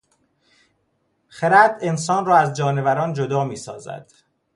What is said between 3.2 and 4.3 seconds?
میسازد.